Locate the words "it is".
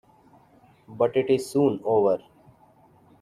1.15-1.47